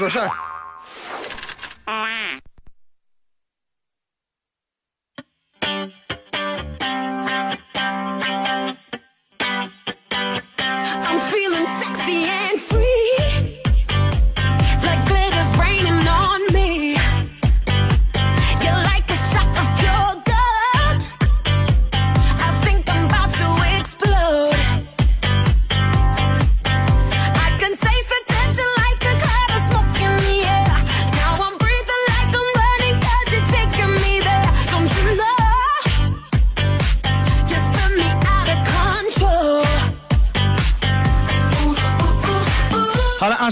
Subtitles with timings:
[0.00, 0.49] 说事。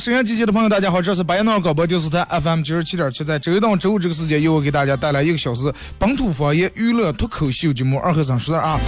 [0.08, 8.80] 收音机前的朋友，大家好，这是白彦淖尔广播电视台 FM 九十七点七，在周一到周五这个时间，由我给大家带来一个小时本土方言娱乐脱口秀节目《二和尚说事啊。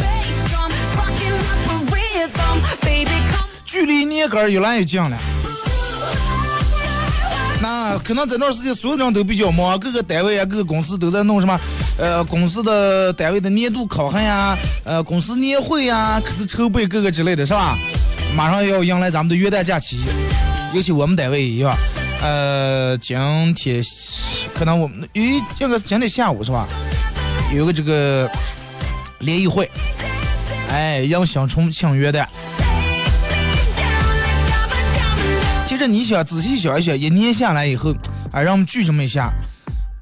[3.67, 5.15] 距离年根儿越来越近了，
[7.61, 11.61] 那可能这段时间所有人都比较忙，各个单位啊，各个公司都在弄什么，
[11.99, 17.77] 呃，公司的单位的年度考核呀，呃，公司年会呀，可是筹备各个之类的是吧？
[18.35, 19.99] 马上要迎来咱们的元旦假期。
[20.73, 21.77] 尤其我们单位也样，
[22.23, 23.83] 呃，今天
[24.55, 26.69] 可能我们因为这个今天下午是吧，
[27.53, 28.31] 有个这个
[29.19, 29.69] 联谊会，
[30.71, 32.25] 哎，迎新春庆约的。
[35.67, 37.93] 其实你想仔细想一想，一年下来以后，
[38.31, 39.33] 啊，让我们聚这么一下，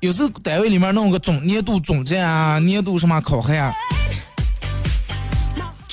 [0.01, 3.73] 有时候单位里面弄个总年度总结啊，年度什么考核啊，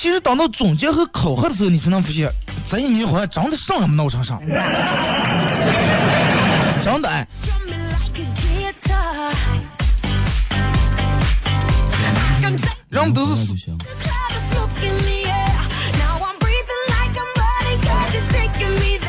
[0.06, 2.30] 其实等到总结和考核的时候，你才能发现。
[2.64, 4.40] 这一年好像真的上什么闹上上，
[6.80, 7.26] 真的哎。
[12.88, 13.52] 人都是，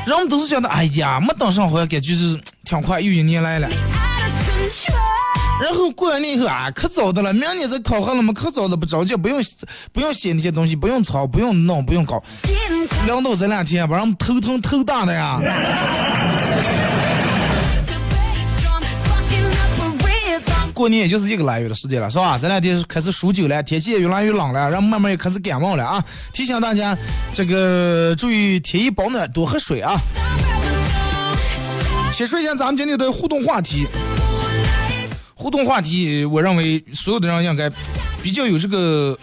[0.07, 3.69] 人们都是觉得，哎呀，没等上好像感觉是挺快，又一年来了。
[5.59, 9.41] 然后过完年以后啊，可早的了，明年再考核了嘛，可早的不着急，不用
[9.91, 12.23] 不用写那些东西，不用抄，不用弄，不用搞。
[13.07, 15.41] 两到这两天，把人们头疼头大的呀。
[20.75, 22.37] 过年也就是一个来月的时间了，是吧？
[22.37, 26.03] 这两天开始数九了，天气也越来越冷了，然后慢慢也开始感冒了啊！
[26.33, 26.95] 提醒大家，
[27.33, 29.99] 这个注意天衣保暖，多喝水啊。
[32.13, 33.87] 先说一下咱们今天的互动话题。
[35.39, 37.69] 互动话题，我认为所有的人应该
[38.23, 39.17] 比较有这个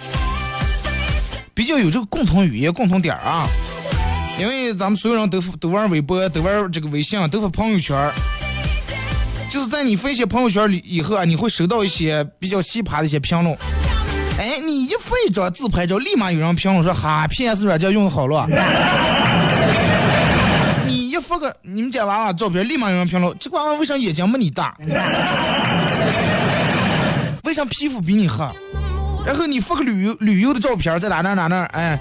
[1.53, 3.49] 比较有这个共同语言、共同点啊。
[4.39, 8.11] 因为咱们所有人都都玩微博，都玩这个微信，都发朋友圈
[9.51, 13.57] 就是在你发一些朋友圈里以后啊，你会收到一些比较奇葩的一些评论。
[14.39, 18.47] 哎，你一发一张自拍照，立马有人评论说：“哈，PS 软件用的好了。”
[21.35, 24.77] 发个你们家娃娃照片，立马有人评论：“这娃娃为啥眼睛没你大？
[27.43, 28.49] 为啥皮肤比你黑？”
[29.27, 31.99] 然后你发个旅游旅游的照片，在哪哪哪哪，哎。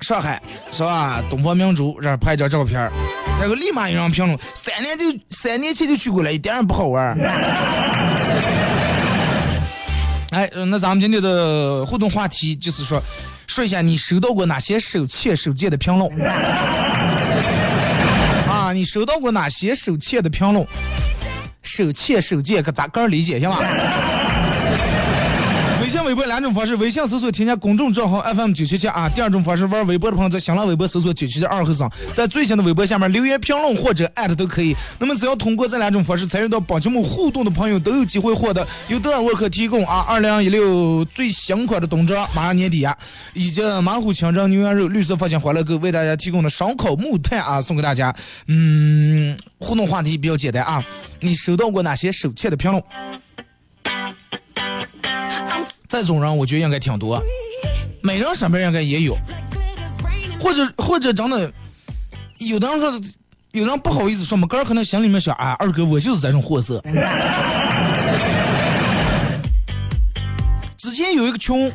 [0.00, 1.22] 上海是吧？
[1.30, 2.80] 东方明珠这儿拍张照片，
[3.38, 7.14] 然后立马有人评论：三年就三年前就去过了，一点也不好玩。
[10.32, 13.00] 哎，那咱们今天的互动话题就是说，
[13.46, 16.10] 说一下你收到过哪些手欠手贱的评论？
[18.74, 20.66] 你收到过哪些手欠的评论？
[21.62, 23.58] 手欠手贱可咋个理解行吧？
[26.12, 29.08] 微博两种方式：微信搜索添加公众账号 FM 九七七啊。
[29.08, 34.76] 第二种方式，玩微博的朋友在新浪微博搜索九七七二和尚，在最新的微博下面留言评论或者艾特都可以。
[34.98, 42.94] 那么只要通过这两种方式参与到本节目互动的朋友，都有机会获得由德尔沃克提供啊二零一六最新款的冬装，马上年底啊，
[43.32, 48.14] 以及马虎清蒸牛羊肉绿色发现欢乐购为大家提供的烧烤木炭啊送给大家。
[48.48, 50.84] 嗯，互动话题比较简单啊，
[51.20, 52.84] 你收到过哪些手欠的评论？
[55.92, 57.22] 这种人我觉得应该挺多，
[58.00, 59.14] 每人身边应该也有，
[60.40, 61.52] 或者或者真的，
[62.38, 62.90] 有的人说，
[63.50, 66.82] 有人不好意思说嘛，个人可能心里面想，啊，二哥我就是这种货色。
[70.78, 71.70] 之前有一个群，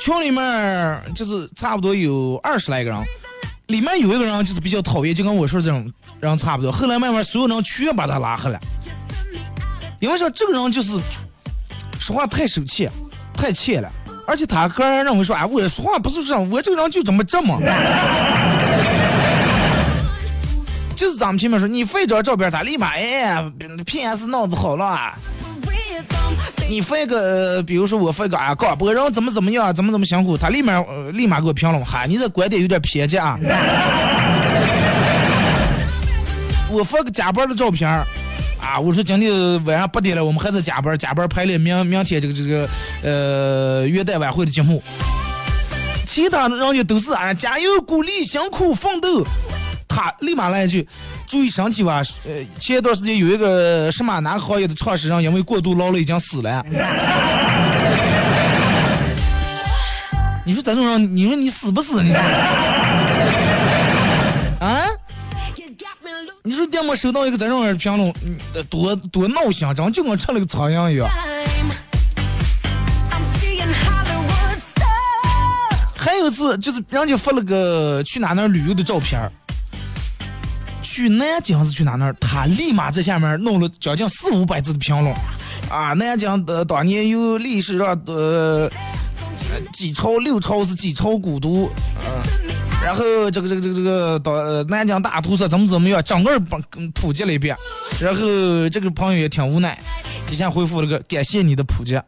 [0.00, 3.00] 群里面就是差不多有二十来个人，
[3.68, 5.88] 里面有一个人就是比较讨厌，就跟我说这种
[6.20, 6.72] 人差不多。
[6.72, 8.58] 后来慢慢所有人全把他拉黑了，
[10.00, 10.98] 因为说这个人就是
[12.02, 12.88] 说话太手气，
[13.32, 13.88] 太气了，
[14.26, 17.56] 而且他个人认为说，哎，我说话不是这样，我这个人就这么这么。
[20.96, 23.40] 就是咱们前面说，你发一张照片，他立马哎
[23.86, 25.12] ，PS 脑子好了。
[26.68, 33.38] 你发一个，比如说我发一个啊，广播人怎么怎么样，怎么怎么辛苦，他立马立马给我评论，哈，你这观点有点偏见啊。
[36.68, 37.88] 我发个加班的照片
[38.72, 39.30] 啊，我说今天
[39.66, 42.66] 晚上八点了，我们还在加班，加班排练明明天这个这个
[43.02, 44.82] 呃元旦晚会的节目。
[46.06, 49.26] 其他的人家都是啊，加油鼓励，辛苦奋斗。
[49.86, 50.88] 他立马来一句
[51.28, 56.64] ：“注意身体吧。”呃，前一段时间有一个什么哪个行业的创始人因为过度劳累已经死了。
[60.46, 62.18] 你说这种人，你说你死不死你说？
[66.44, 68.12] 你说电么收到一个这种人评论，
[68.68, 71.08] 多多闹心，真就跟吃了个苍蝇一样。
[75.96, 79.20] 还有一次，就是人家发了个去哪哪旅游的照片
[80.82, 85.14] 去南京还是去哪哪他立马在下面弄了将近四五百字的评论，
[85.70, 88.68] 啊，南京的当年有历史上的
[89.72, 91.70] 几朝六朝是几朝古都，
[92.04, 92.10] 嗯，
[92.84, 94.32] 然后这个这个这个这个到
[94.64, 96.60] 南京大屠杀怎么怎么样，整个帮
[96.94, 97.56] 普及了一遍，
[98.00, 98.20] 然后
[98.68, 99.78] 这个朋友也挺无奈，
[100.26, 101.98] 底下回复了个感谢你的普及。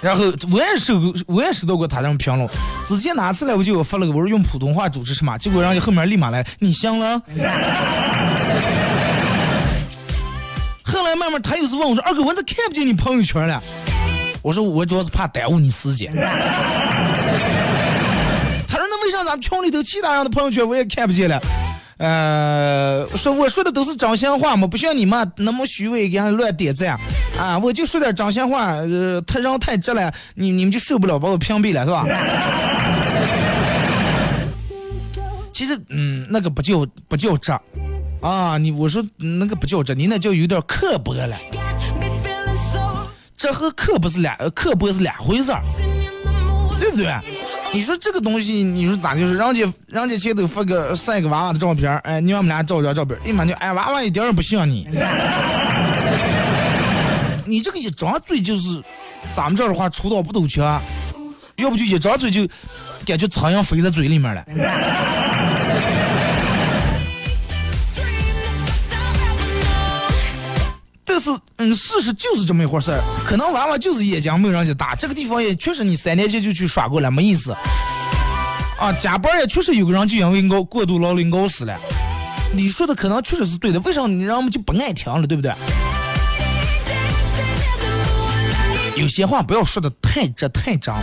[0.00, 2.48] 然后我也收，我也收到过他这种评论。
[2.88, 7.22] 之前哪次来我就发了个，我说用普通话主持什么，结果人家后面立马来，你行了。
[11.22, 13.62] 后来慢慢他又是问我说，二哥我咋看不见你朋友圈了？
[14.42, 16.12] 我说我主要是怕耽误你时间。
[18.66, 21.40] 他说那为啥咱们群里头其他人的朋友圈我也看不见了？
[21.98, 26.98] 呃，说我说的都是真心话嘛，不像你们那么虚伪，给人乱点赞
[27.38, 27.56] 啊！
[27.56, 32.04] 我就说点真心话，呃，他人太直了，你你们就受不了，把我屏蔽了，是吧？
[35.54, 37.52] 其实，嗯，那个不叫不叫直
[38.22, 38.56] 啊！
[38.56, 41.36] 你我说那个不叫这，你那叫有点刻薄了。
[43.36, 45.60] 这和刻薄是两刻薄是两回事儿，
[46.78, 47.12] 对不对？
[47.74, 49.34] 你说这个东西，你说咋就是？
[49.36, 54.86] 人家人家前头发个晒个娃娃的照片哎，你让我们俩照张照片立马就哎，娃娃一点也不像你。
[57.44, 58.80] 你这个一张嘴就是，
[59.34, 60.80] 咱们这儿的话，出刀不抖枪，
[61.56, 62.46] 要不就一张嘴就
[63.04, 64.44] 感觉苍蝇飞在嘴里面了。
[71.22, 73.00] 是，嗯，事实就是这么一回事儿。
[73.24, 77.52] 可能娃娃就是眼睛没有人家大，这个地方也确实你三年前就去耍过了，没意思。
[78.80, 81.78] 啊，加班也确实有个人就因为熬过度劳累熬死了。
[82.52, 85.54] 你说的可能确实是对的，为啥你让我们就不爱听了，对不对？
[88.96, 91.00] 有些话不要说的太直太张，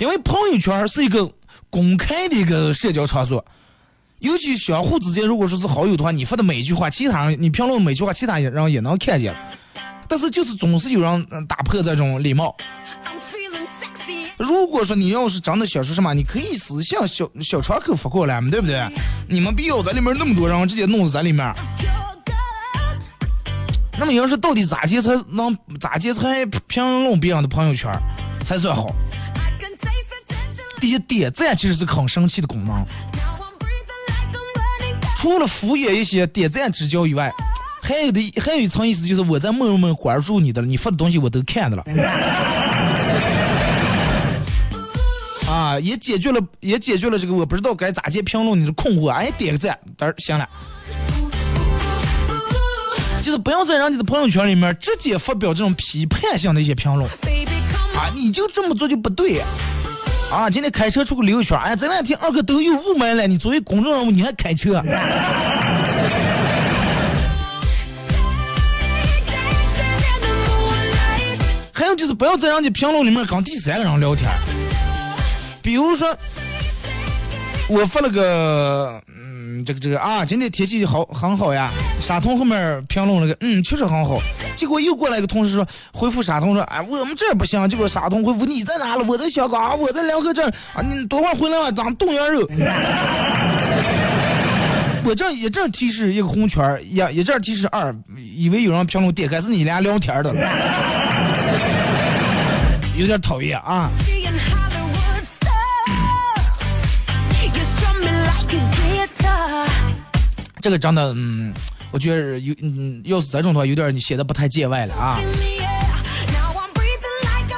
[0.00, 1.30] 因为朋友圈是一个
[1.68, 3.44] 公开的一个社交场所。
[4.20, 9.34] 尤其相互之间，如果说是好友的话，你发的每一句话，其他人你评论每句话，其他人也能看见。
[10.08, 12.56] 但是就是总是有人打破这种礼貌。
[14.36, 18.86] 如果说你要是真的想说什么，你可以私信小小窗口发过来嘛，对不对？
[19.28, 21.54] 你们必要在里面那么多人直接弄在里面。
[23.98, 27.90] 那么要是到底咋接才能咋接才评论别人的朋友圈
[28.44, 28.92] 才算好？
[30.80, 32.84] 第一，点赞其实是很生气的功能。
[35.24, 37.32] 除了敷衍一些点赞之交以外，
[37.80, 41.84] 还有的还有一层意思就是我在默默关注你的了，你发的东西我都看到了。
[45.48, 50.46] 啊，也解决了也解决了这个我不知道该咋接评论你的困惑，哎，点个赞，嘚儿行了。
[53.22, 57.08] 就是不要在人家的朋友圈里面直接发表这种批判性的一些评论，
[57.96, 59.40] 啊，你就这么做就不对。
[60.50, 64.82] 今天开车出去溜一圈，哎，这两天二哥都有雾霾了，你作为公众人物，你还开车？
[71.72, 74.30] 还有就是不要在人家评论里面跟第三个人聊天，
[75.62, 76.16] 比如说
[77.68, 79.00] 我发了个。
[79.08, 81.70] 嗯这个这个啊，今天天气好很好呀。
[82.00, 84.18] 沙童后面评论了个，嗯，确实很好。
[84.54, 87.66] 结果又过来一个同事说，回复沙童说，哎，我们这儿不行。
[87.68, 89.04] 结果沙童回复，你在哪了？
[89.04, 90.82] 我在香港，我在两河镇啊。
[90.82, 91.72] 你多会儿回来啊？
[91.72, 92.46] 长冻羊肉。
[95.06, 97.94] 我这一阵提示一个红圈也，一一阵提示二，
[98.36, 100.34] 以为有人评论点开是你俩聊天的，
[102.96, 103.88] 有点讨厌啊。
[110.60, 111.52] 这个真的，嗯，
[111.94, 115.16] 我觉得有，嗯，要是这种的话，有点你写的不太见外了啊。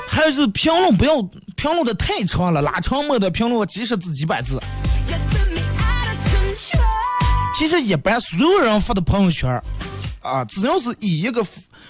[0.07, 1.23] 还有是评论不要
[1.57, 4.61] 评论的太长了，拉长没的评论几十字几百字。
[7.57, 9.51] 其实一般所有人发的朋友圈，
[10.21, 11.43] 啊，只要是以一个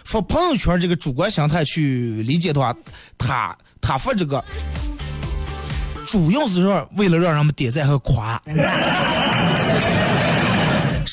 [0.04, 2.72] 发朋友圈这个主观心态去理解的话，
[3.18, 4.44] 他他发这个
[6.06, 8.40] 主要是让为了让人们点赞和夸。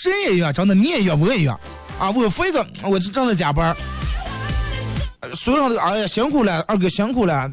[0.04, 1.58] 谁也一样，真的你也一样，我也一样
[1.98, 2.12] 啊！
[2.12, 3.74] 我发一个，我是正在加班，
[5.34, 7.50] 所有人都哎呀辛苦了，二哥辛苦了，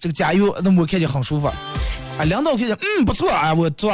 [0.00, 1.46] 这个加油，那我看见很舒服。
[1.46, 3.92] 啊，领导看见，嗯，不错，啊，我做。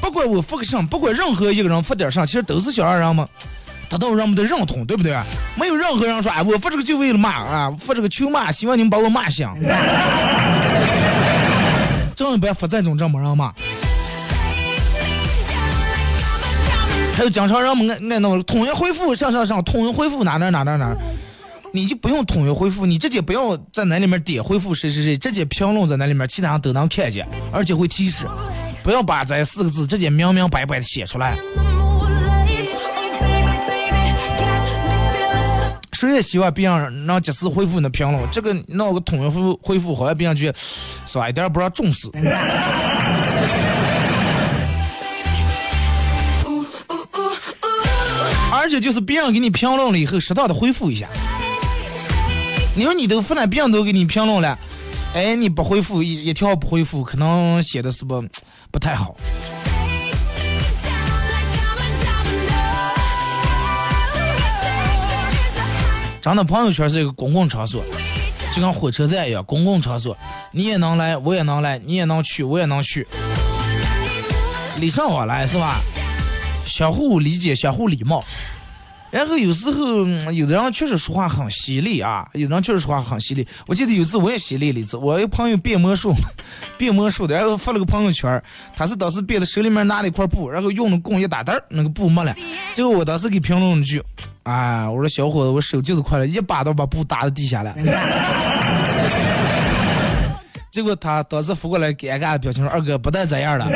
[0.00, 3.28] 不管我发个什，不管任何一个人发点啥，其实都是想让人们
[3.90, 5.14] 得到人们的认同，对不对？
[5.56, 9.46] 没有任何人说，哎，我发这个就为了骂啊，发这个求骂，希望你们把我骂醒。
[12.16, 13.52] 正一般发这种这么人骂。
[17.20, 20.96] 还有经常人们爱爱弄统一回复上上上，统一回复哪哪哪哪哪，
[21.70, 28.24] 你就不用统一回复，你直接不要在那里面点回复谁谁谁，直接评论在那里面，其他人都能看见，而且会提示。
[28.82, 31.36] 不要把这四个字直接明明白白的写出来。
[35.92, 41.28] 谁也希望别人能及时回复你的评论，这个闹个统一回复回复，好像别人就是吧？
[41.28, 42.08] 一点不让重视。
[48.70, 51.08] 且就是别人给你评论了以后，适当的回复一下。
[52.76, 54.56] 你说你都发了，别人都给你评论了，
[55.12, 58.24] 哎，你不回复一一条不回复，可能写的是不
[58.70, 59.16] 不太好。
[66.22, 67.82] 真的，朋友圈是一个公共场所，
[68.54, 70.16] 就跟火车站一样，公共场所，
[70.52, 73.06] 你也能来，我也能来，你也能去，我也能去，
[74.78, 75.80] 礼尚往来是吧？
[76.66, 78.22] 相互理解，相互礼貌。
[79.10, 83.46] 然后有时候有的人确实说话很犀利啊，有的人确实说话很犀利。
[83.66, 86.14] 我记得有次我也犀利了一次，我一个朋友变魔术，
[86.78, 88.40] 变魔术的，然后发了个朋友圈，
[88.76, 92.34] 他是当时变的手里面拿了一块布，然后用了弓一打嘚儿，那个布没了。
[92.72, 94.00] 结果我当时给评论了句，
[94.44, 97.74] 啊，我说小伙子，我手就是快了，一把刀把布打到地下了。
[100.70, 103.66] 结果他当时扶过来尴尬的表情说：“二哥，不带这样了。”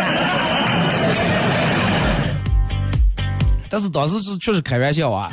[3.74, 5.28] 但是当时是确实开玩笑啊，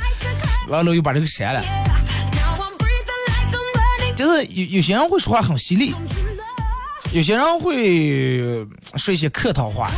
[0.67, 1.61] 完了又把这个删了。
[4.15, 5.93] 就是有有些人会说话很犀利，
[7.13, 9.91] 有些人会说一些客套话。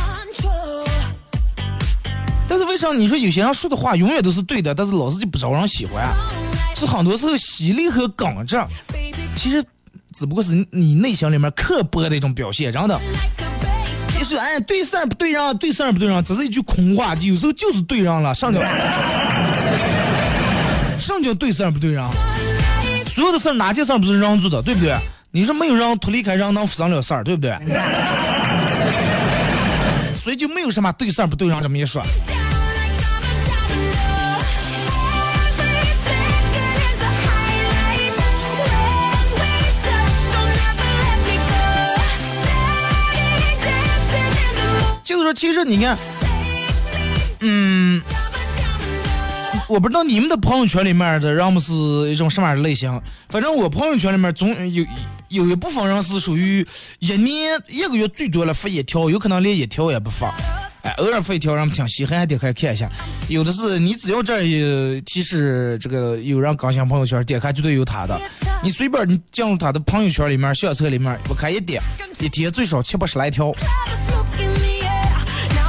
[2.46, 6.06] 但是为啥你说有些人说的话永远都是对的，但是老是就不招人喜欢？
[6.76, 8.62] 是很多时候犀利和耿直，
[9.36, 9.64] 其实
[10.14, 13.00] 只不过是你内心里面刻薄的一种表现，真的。
[14.24, 17.14] 是哎，对事儿不对人，对事儿不对人，只是一句空话。
[17.16, 18.60] 有时候就是对人了，上叫
[20.98, 22.02] 上叫对事儿不对人。
[23.06, 24.96] 所有的事儿哪件事儿不是人做的，对不对？
[25.30, 27.56] 你说没有人脱离开人能发生了事儿，对不对？
[30.16, 32.02] 所以就没有什么对事儿不对人这么一说。
[45.24, 45.96] 说其实你看，
[47.40, 48.00] 嗯，
[49.66, 51.72] 我不知道你们的朋友圈里面的人们是
[52.12, 53.00] 一种什么样的类型。
[53.30, 54.84] 反正我朋友圈里面总有
[55.28, 56.66] 有一部分人是属于
[56.98, 60.32] 一年一个月最多了发一条，有可能连一条也不发。
[60.82, 62.90] 哎，偶尔发一条，人们挺稀罕，点开看一下。
[63.28, 68.20] 有的是你只要这一提示这个有人更新朋友圈，点开绝对有他的。
[68.62, 71.82] 你随便你进入他的朋友圈里面相册里面，我看一点，
[72.20, 73.50] 一天最少七八十来条。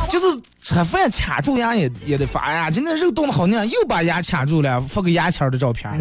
[0.10, 0.26] 就是
[0.62, 2.70] 吃饭卡住牙也也得发呀！
[2.72, 5.92] 今天肉冻的好嫩，又把牙卡住了，发个牙签的照片。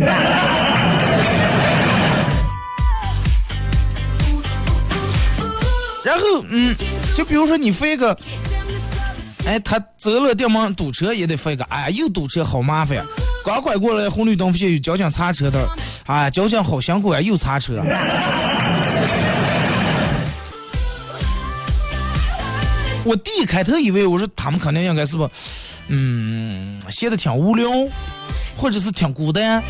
[6.05, 6.75] 然后嗯，
[7.17, 8.17] 就比如说你发一个，
[9.47, 13.05] 哎，他走了电门堵车也得发一个，哎呀，又堵车好麻烦。
[13.45, 15.67] 刚拐过来红绿灯，发现有交警擦车的，
[16.07, 17.83] 哎，交警好辛苦啊，又擦车。
[23.05, 25.31] 我第一开头以为我说他们肯定应该是不，
[25.89, 27.71] 嗯，写的挺无聊，
[28.57, 29.63] 或者是挺孤单，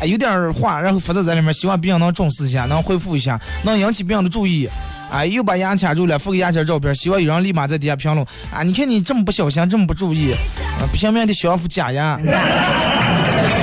[0.00, 4.66] 哎，有点话，然后发在在里面，希望别人能重视一下，能回复一下，能引起别人的注意，
[5.10, 8.62] 啊，又把牙卡住了，附个牙签照片，希望有人立马在底下评论啊！
[8.62, 12.18] 你看你这么不小心，这么不注意，啊，拼命的想副假牙。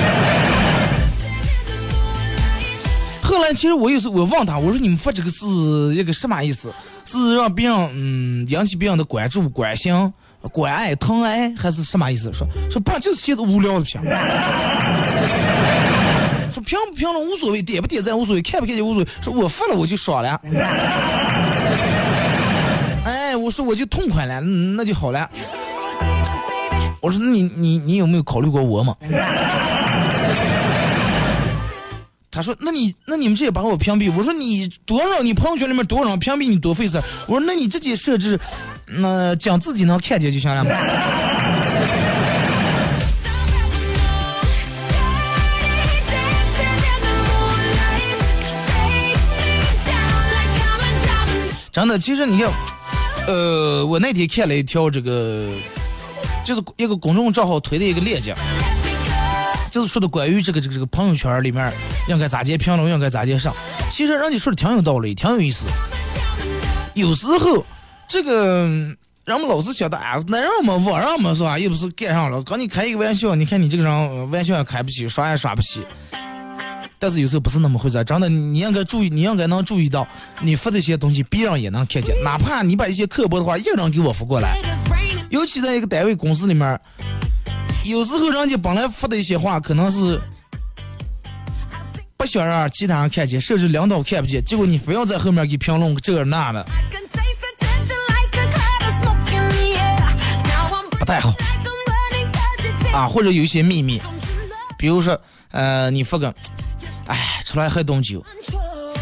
[3.30, 5.46] 后来其实我有时我问他，我说你们发这个是
[5.94, 6.72] 一个什么意思？
[7.04, 10.12] 是让别人嗯引起别人的关注、关心、
[10.52, 12.32] 关爱、疼爱，还是什么意思？
[12.32, 14.02] 说说不就是写的无聊的评，
[16.50, 19.08] 说评不评论无所谓，点不点赞无所谓，看不看见无所谓。
[19.22, 20.40] 说我发了我就爽了，
[23.04, 25.30] 哎，我说我就痛快了，那就好了。
[27.00, 28.96] 我说你你你有没有考虑过我嘛？
[32.30, 35.20] 他说：“那你那你们这也把我屏蔽？”我说：“你多少？
[35.20, 36.96] 你朋友圈里面多少人屏蔽你多费事。”
[37.26, 38.38] 我说：“那你自己设置，
[38.86, 40.70] 那讲自己能看见就行了嘛。”
[51.72, 52.50] 真的，其实你看，
[53.26, 55.48] 呃，我那天看了一条这个，
[56.44, 58.34] 就是一个公众账号推的一个链接。
[59.70, 61.72] 就是说的关于这个这个这个朋友圈里面
[62.10, 63.54] 应该咋接评论，应该咋接上。
[63.88, 65.66] 其实人家说的挺有道理，挺有意思。
[66.94, 67.64] 有时候
[68.08, 68.64] 这个
[69.24, 71.56] 人们老是想的，哎，男人嘛，网上嘛是吧？
[71.56, 75.86] 又不是干上了，刚你开一个玩笑，你看你这个人玩笑也开不起，耍也耍不起。
[76.98, 80.06] 但是有时候不是那么回事，真的，你应该注意，你应该能注意到，
[80.40, 82.14] 你发这些东西，别人也能看见。
[82.22, 84.58] 哪怕你把一些刻薄的话一个人给我发过来，
[85.30, 86.78] 尤其在一个单位公司里面。
[87.82, 90.20] 有时候人家本来发的一些话，可能是
[92.20, 96.62] 不想让其他人看见，甚至领导看不见，结果你非要在后面给评论这那的，
[100.98, 101.34] 不太好
[102.92, 103.06] 啊。
[103.06, 103.98] 或者有一些秘密，
[104.76, 105.18] 比如说，
[105.50, 106.28] 呃，你发个，
[107.06, 108.22] 哎，出来喝顿酒，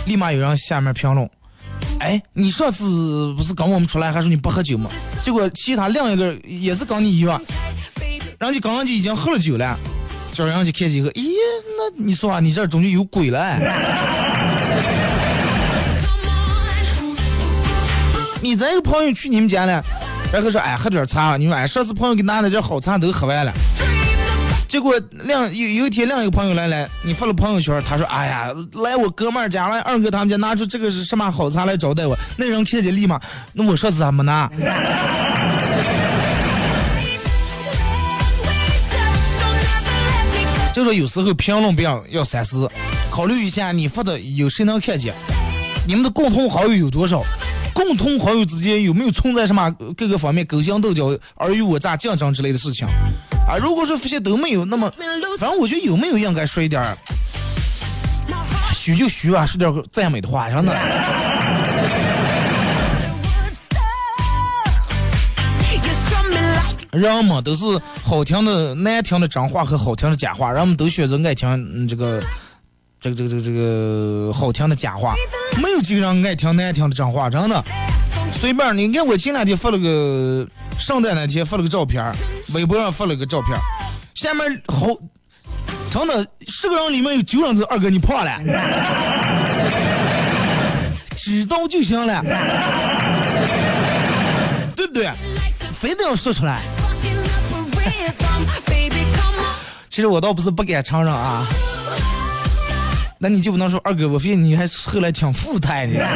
[0.07, 1.29] 立马有人下面评论，
[1.99, 4.89] 哎，你上次不是跟我们出来还说你不喝酒吗？
[5.19, 7.43] 结果其他另一个也是跟你一样。
[8.39, 9.77] 人家刚刚就已经喝了酒了，
[10.39, 11.33] 叫人去看见后，咦，
[11.77, 13.59] 那你说啊，你这中间有鬼了？
[18.41, 19.83] 你咱有朋友去你们家了，
[20.33, 23.53] 然后说哎喝点茶，你说哎上次朋友给拿的这好茶都喝完了，
[24.69, 33.21] 结果另有有一天另一个朋友来了，你发了朋友圈，他说哎呀来我哥们儿家了，二哥他们家拿出这个是什么好茶来招待我，那人看见立马，
[33.55, 34.49] 那我上次还没拿？
[40.79, 42.71] 就说有时候评论不要要三思，
[43.11, 45.13] 考虑一下你发的有谁能看见，
[45.89, 47.21] 你们的共同好友有多少，
[47.75, 52.87] 共同好友之间有没有存在什么各个方面勾心斗角、尔虞我诈、竞争之类的事情
[53.49, 53.59] 啊？
[53.61, 54.89] 如果说这些都没有，那么
[55.41, 56.97] 反正我觉得有没有应该说一点
[58.73, 60.73] 虚就虚吧，说点赞美的话，真的。
[66.99, 67.65] 人们都是
[68.03, 72.21] 好听的、难听的真话和好听的假话，人们都选择爱听这个、
[73.01, 75.15] 这个、这个、这个、这个好听的假话，
[75.63, 77.65] 没有几个人爱听难听的真话，真的。
[78.33, 80.47] 随便你看，我前两天发了个
[80.79, 82.05] 圣诞那天发了个照片，
[82.53, 83.57] 微博上发了个照片，
[84.15, 84.89] 下面好，
[85.91, 88.39] 真的十个人里面有九人是二哥你胖了，
[91.17, 92.23] 知道就行了，
[94.77, 95.11] 对不对？
[95.73, 96.61] 非得要说出来。
[99.91, 101.45] 其实我倒不是不敢承认啊，
[103.19, 106.09] 那你就不能说二哥，我发现你还后来挺富态的。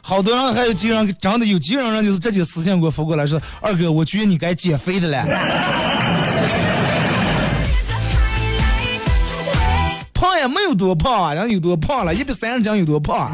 [0.00, 5.26] 好多人还有几个人长得有几个人就是直接私信给我发过来说，二哥，我觉得你该减肥的了。
[10.14, 13.30] 胖也没有多胖啊，人有多胖了，一百三十斤有多胖。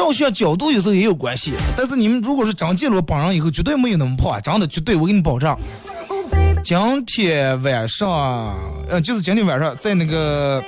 [0.00, 5.54] 照相角度有时候也有关系，但是你们如果是真见了绑上以后，绝对没有那么胖，真的绝对，我给你保证。
[6.64, 8.58] 今天晚上，
[8.88, 10.64] 呃，就是今天晚上在那个，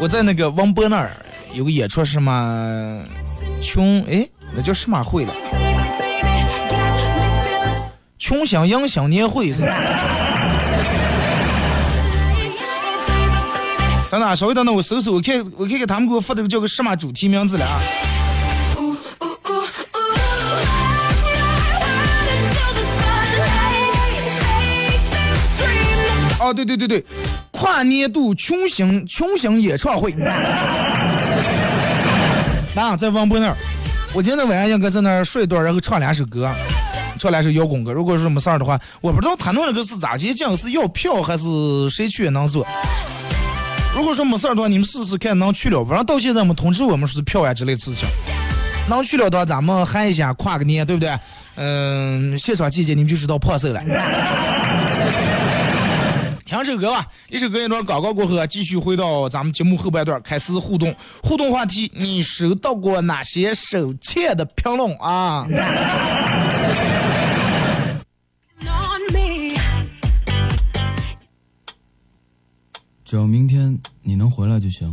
[0.00, 1.12] 我在那个王波那儿
[1.54, 3.00] 有个演出，什么
[3.62, 5.32] 穷哎，那叫什么会了？
[8.18, 9.62] 穷乡迎新年会是。
[14.10, 17.80] 等等，稍微等等，我搜搜，我看我看看他们给我发的叫个什么主题名字了啊？
[26.38, 27.04] 哦，对对对对，
[27.50, 30.12] 跨年度群星群星演唱会。
[32.76, 33.56] 啊，在王博那儿，
[34.12, 36.48] 我今天晚上应该在那儿睡一段，然后唱两首歌。
[37.18, 37.92] 唱两首摇滚歌。
[37.92, 42.64] 如果是没事儿的话，我不知道他弄那个是咋接讲，是要票还是谁去也能做。
[43.96, 48.06] 如果说没事儿的话，你们试试看能去了，反正到现在没通知我们是票呀之类的事情。
[48.90, 51.18] 能去了的话，咱们喊一下跨个年，对不对？
[51.54, 53.80] 嗯，现场季节你们就知道破事了。
[56.44, 60.94] 听首歌吧，一首歌一段广告过后，继续回到咱们节目后半段，开始互动。
[61.22, 65.46] 互动话题：你收到过哪些手欠的评论啊？
[73.06, 74.92] 只要明天你能回来就行。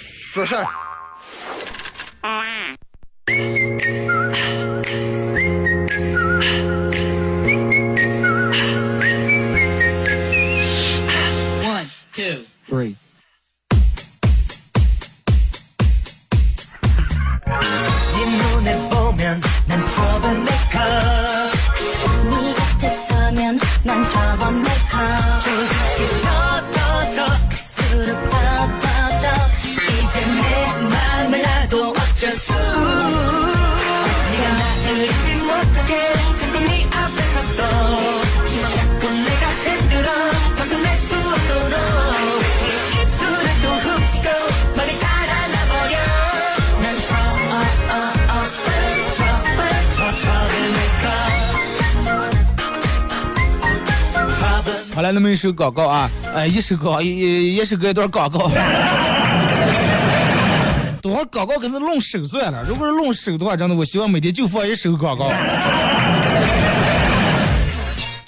[0.31, 0.80] 说事儿。
[55.41, 58.51] 首广告啊，呃，一首歌，一一首歌一段广告。
[61.01, 65.31] 等会广告可是弄手算了，如果是弄手的话，真的，我希望每天就放一首广告。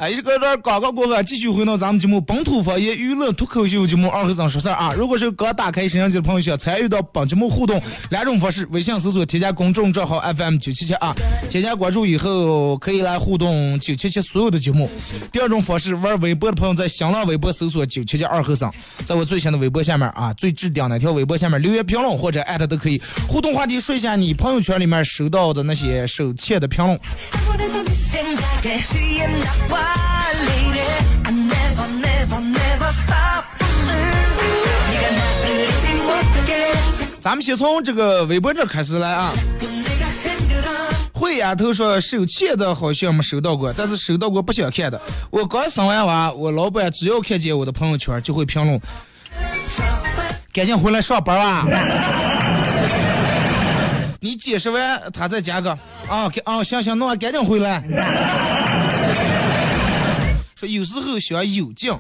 [0.04, 4.94] 哎，一个段广告过后，继续回到咱们节目本土方言娱乐脱口秀节目二和尚说事儿啊。
[4.94, 11.16] 如果是刚打开摄像机的朋友，想参与到本节目互动，两种方式：微信搜索添加公众账号 FM 九七七啊，
[11.50, 14.92] 添加关注以后可以来互动九七七所有的节目。
[15.32, 18.70] 第二种方式，玩微博的朋友在新浪微博搜索九七七二和尚，
[19.06, 23.02] 在我最新的微博下面啊，最置顶那条微博下面留言评论或者艾特都可以。
[23.26, 27.00] 互动话题说一下你朋友圈里面收到的那些手欠的评论。
[37.22, 39.32] 咱们先从这个微博这开始来啊。
[41.14, 45.00] 会丫头说手钱的好像没收到过，但是收到过不想看的。
[45.32, 48.78] 我刚生完娃，我老板只要看见我的朋友圈就会评论
[50.52, 51.66] ：“赶紧回来上班啊。
[54.20, 55.72] ”你解释完，他再加个
[56.10, 57.82] 啊啊，行行，那赶紧回来。
[60.68, 61.94] 有时候想有劲，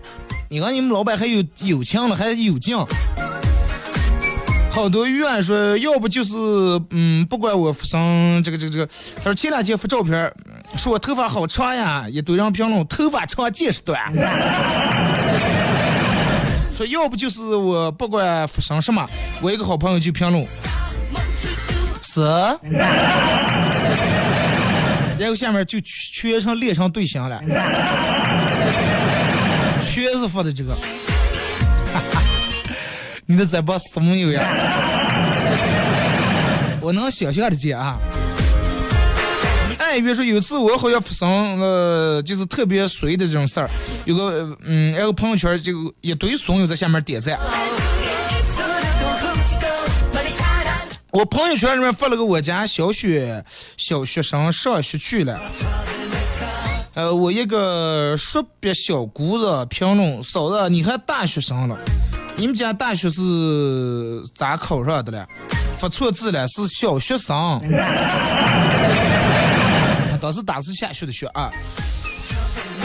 [0.49, 2.76] 你看你们老板还有有情了，还有劲。
[4.71, 6.34] 好多院说，要不就是
[6.89, 10.34] 嗯，不管我上这个这个这个，他说前两天发照片，
[10.78, 14.02] 说我头发好长呀，一堆人评论头发长见识短。
[16.76, 19.08] 说要不就是我不管发生什么，
[19.41, 20.43] 我一个好朋友就评论
[22.02, 22.21] 是，
[25.24, 27.42] 然后下面就全程列成队形了，
[29.80, 30.76] 全是发的这个。
[33.26, 34.44] 你的嘴巴什么有呀？
[36.82, 37.98] 我能想象的见啊。
[39.78, 43.70] 哎，比如说有次我好像发生了，就是特别衰的这种事儿，
[44.04, 47.40] 有个嗯，然后朋友圈就一堆怂友在下面点赞。
[51.13, 53.45] 我朋友圈里面发了个我家小学
[53.78, 55.39] 小学生上学去了。
[56.95, 61.78] 呃，我一个硕别小姑子评论：嫂子，你还大学生了？
[62.36, 65.28] 你们家大学是咋考上的了？
[65.78, 67.62] 发错字了，是小学生。
[70.10, 71.52] 他当时打是下学的学啊。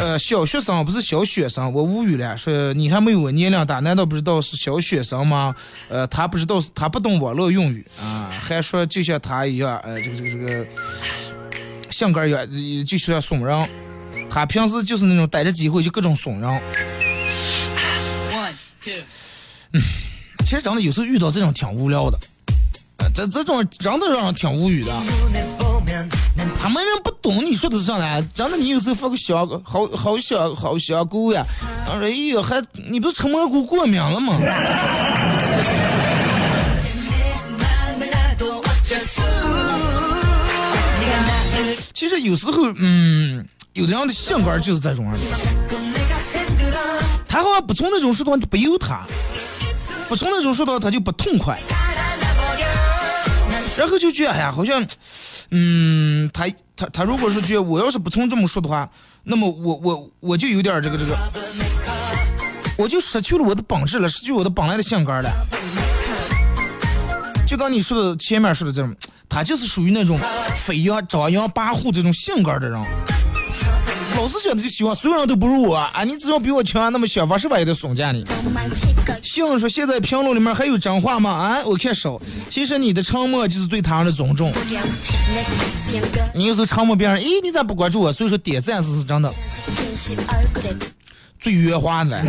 [0.01, 2.37] 呃，小学生不是小学生，我无语了。
[2.37, 5.55] 说你还没有我年龄大，难道不知道是小学生吗？
[5.89, 10.67] 呃，他不知道，他不懂网络用语啊，还说就像他一样，呃，这个这个这个
[11.91, 13.69] 性格一样，呃就像怂人。
[14.31, 16.49] 他平时就是那种逮着机会就各种怂人。
[18.31, 18.93] One, two.
[20.45, 22.19] 其实真的有时候遇到这种挺无聊的，
[22.99, 24.93] 呃，这这种真的让人挺无语的。
[26.61, 28.23] 他们人不懂你说的啥呢？
[28.35, 31.45] 真的，你有时候发个小好好小好小狗呀，
[31.87, 34.37] 他说：“哎呦，还你不是吃蘑菇过敏了吗？”
[41.95, 45.07] 其实有时候，嗯，有的人的性格就是这种。
[47.29, 49.07] 他好像不从那种说的，就不由他；
[50.09, 51.59] 不从那种说的，他就不痛快。
[53.77, 54.85] 然后就觉得，哎呀，好像。
[55.51, 58.89] 嗯，他他他如果是觉我要是不从这么说的话，
[59.25, 61.17] 那么我我我就有点这个这个，
[62.77, 65.31] 我就失去了我的本质了，失去我的本来的性格了。
[67.47, 68.95] 就刚你说的前面说的这种，
[69.27, 70.21] 他就是属于那种
[70.55, 72.85] 飞扬张扬跋扈这种性格的人。
[74.19, 76.03] 老是觉得就喜欢所有人都不如我啊！
[76.03, 78.25] 你只要比我强，那么想法是吧也得送家你。
[79.23, 81.31] 幸说现在评论里面还有真话吗？
[81.31, 82.21] 啊，我看少。
[82.51, 84.53] 其实你的沉默就是对他人的尊重。
[86.35, 88.13] 你有时候沉默别人，咦，你咋不关注我？
[88.13, 89.33] 所以说点赞是是真的
[91.39, 92.21] 最圆滑的。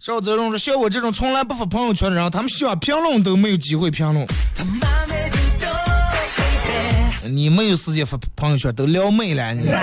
[0.00, 4.26] 邵泽荣说：“像我这种从来不发朋友圈的人，他们想评论都没有机会评论。
[7.30, 9.70] 你没有时间发朋友圈，都撩妹了你。”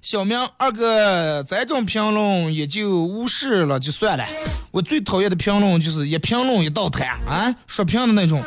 [0.00, 4.24] 小明二哥，这种评论也就无视了，就算了。
[4.70, 8.44] 我最讨厌的评论就是一评论一倒台啊，刷屏的那种。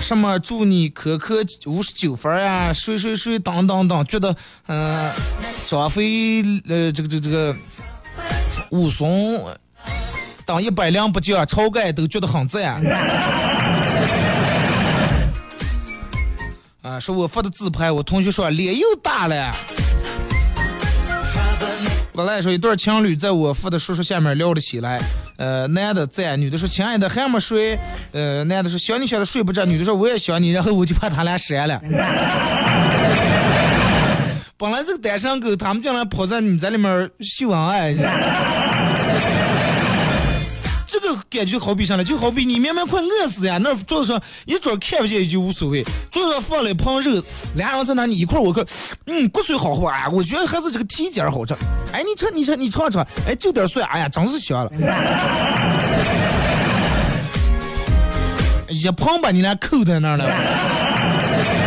[0.00, 4.34] 什么祝你科科五十九分呀，谁谁谁当当当，觉得
[4.66, 5.12] 嗯，
[5.68, 7.54] 张飞呃这个这个这个
[8.70, 9.38] 武松
[10.46, 12.82] 当一百两不降，晁盖都觉得很赞。
[16.82, 19.54] 啊，说我发的自拍，我同学说脸又大了。
[22.12, 25.00] 本来说一对情侣在我发的说说下面聊了起来，
[25.36, 27.78] 呃，男的在，女的说亲爱的还没睡，
[28.10, 31.80] 呃，男的说想你想的睡不着，女的说我也想你，然后我就怕他俩删了。
[34.58, 37.94] 本来这个单身狗，他们竟然跑在你在里面秀恩爱，
[41.30, 42.04] 感觉好比啥呢？
[42.04, 47.22] 就好比你明明快饿死呀，那桌子上一桌看不见也就无所谓，桌子上放了一盘肉，
[47.54, 48.64] 俩人在那里一块我看，
[49.06, 51.54] 嗯，骨髓好滑，我觉得还是这个蹄尖好吃。
[51.92, 54.70] 哎，你尝，你尝，你尝尝，哎，就点蒜，哎呀，真是香了。
[58.68, 61.61] 一碰把你俩扣在那儿了。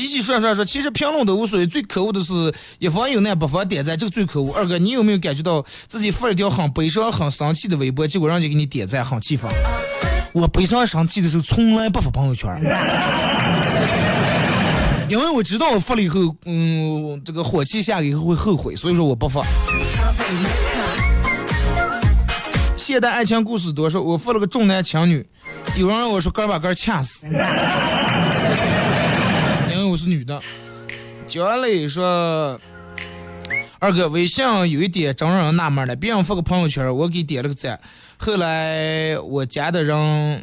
[0.00, 4.54] 洗洗涮涮说，其实评论都无所谓，最可恶的是一方有难不发点赞，这个最可恶。
[4.54, 9.50] 二哥，你有没有感觉到自己发了一条很悲伤、很生气的微博，结果人家给你点赞，很气愤？
[10.32, 12.48] 我悲伤生气的时候从来不发朋友圈，
[15.08, 19.44] 因为我知道我发了以后，嗯，这个火气下以后会后悔，所以说我不发。
[22.76, 25.24] 现代爱情故事多说，我发了个重男轻女，
[25.76, 27.26] 有人让我说哥把哥掐死。
[29.90, 30.40] 我是女的，
[31.26, 32.60] 姜磊说
[33.80, 37.80] ：“二哥，微信有一点真让人纳闷了，别人发个朋友圈，我给点了个赞，
[38.16, 39.96] 后来我家的人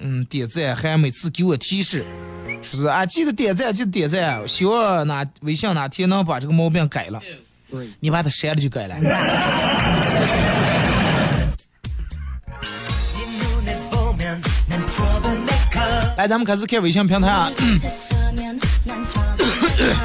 [0.03, 2.03] 嗯点赞，还每次给我提示，
[2.61, 7.21] 说是啊记得点赞，记得点赞，希望哪微信哪天能把这个毛病改了，
[8.01, 8.97] 你把它删了就改了。
[16.17, 17.49] ”来，咱们开始看微信平台啊。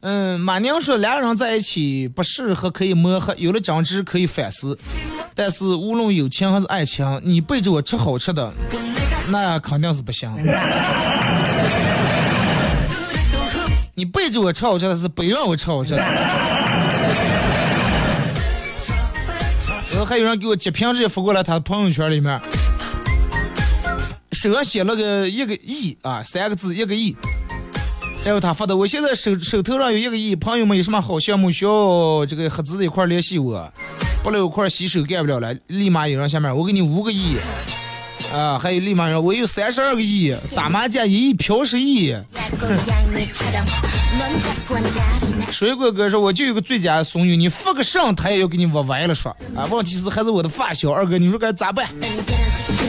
[0.00, 4.78] 嗯，马宁说两个人在一起不适合可以磨合，有了争执可以反思，
[5.34, 8.52] 但是无论友情还是爱情，你背着我吃好吃的，
[9.30, 10.32] 那肯定是不行。
[13.96, 15.98] 你背着我吃好吃的，是背让我吃好吃的。
[19.90, 22.40] 然后还有人给我截屏直接发过来，他的朋友圈里面。
[24.32, 27.16] 手上写了个一个亿啊，三个字一个亿。
[28.24, 33.72] 然后他发的，我现在手手头上有一个亿，朋友们有什么好项目需要这个合资的一块联系我，
[34.24, 37.36] 不留块洗手干不了了，立马有人下面我给你五个亿
[38.32, 42.16] 啊，还有立马人我有三十二个亿，打麻将一亿嫖十亿。
[45.52, 51.88] 水果哥说我就有个最佳损友，你发个上他也要给你我歪了说啊，问题是还是我的发小二哥，你说该咋办？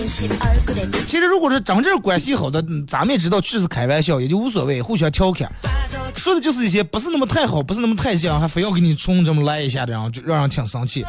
[0.07, 5.51] 其实，如果是真正关系好的，咱们也知道，确实是开玩笑，也就无所谓，互相调侃。
[6.15, 11.05] 说的就是一些不是那么太好，不是那么太像，还非要给你冲这么来一下的，然后就让人挺生气。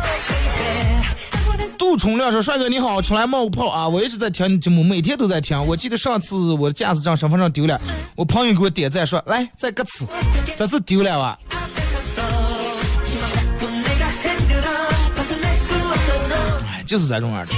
[1.78, 3.88] 杜重亮说：“帅哥你好，出来冒个泡啊！
[3.88, 5.58] 我一直在听你节目，每天都在听。
[5.64, 7.80] 我记得上次我的驾驶证、身份证丢了，
[8.14, 10.06] 我朋友给我点赞说，来再个次，
[10.56, 11.38] 这次丢了吧？
[16.66, 17.54] 哎，就是这种样的。”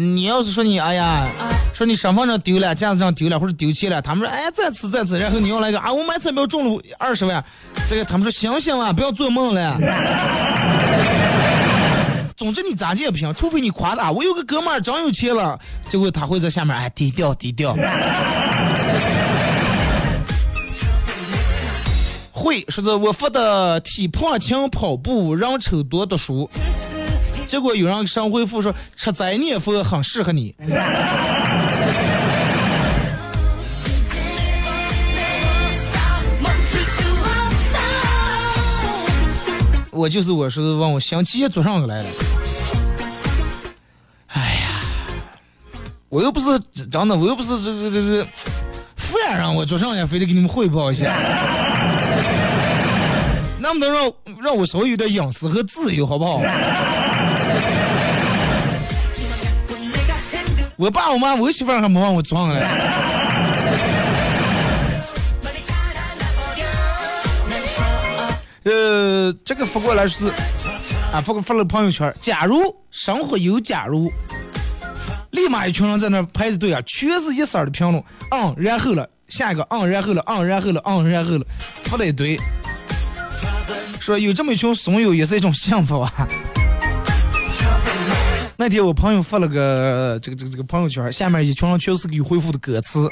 [0.00, 1.26] 你要是说你哎呀，
[1.74, 7.44] 说你身份证丢了，驾驶证丢了，或者丢钱了，他们说哎再次再次，然后你要来个啊我买彩票中了二十万，
[7.88, 9.76] 这个他们说醒醒了，不要做梦了。
[12.36, 17.74] 总之你咋地也不行，除非你夸大，我有个哥们儿真有钱了，结果他会在下面哎低调低调。
[22.30, 26.48] 会说是我发的体胖轻跑步，人丑多读书。
[27.48, 30.54] 结果有人上回复说，吃斋念佛很适合你。
[39.90, 42.08] 我就是，我是往我相亲桌上来的。
[44.28, 44.68] 哎呀，
[46.10, 48.24] 我又不是，真的，我又不是，这这这这，
[48.94, 51.16] 非要让我坐上，非得给你们汇报一下。
[53.58, 56.40] 能不能让让我稍微有点隐私和自由，好不好？
[60.78, 62.60] 我爸我妈我媳妇儿还没让我装嘞。
[68.62, 70.28] 呃，这个发过来是
[71.12, 72.14] 啊，发发了朋友圈。
[72.20, 72.62] 假如
[72.92, 74.08] 生活有假如，
[75.32, 78.00] 立马一群人在那排着队啊，全是一色的评论。
[78.30, 81.44] 嗯，然后了，下一个嗯，然后了，嗯，然后了，嗯，然后了，
[81.82, 82.38] 发了一堆。
[83.98, 86.28] 说有这么一群损友也是一种幸福啊。
[88.68, 93.08] 那天我朋友发了个这个这个这个朋友圈，下面一群全是给回复的歌词。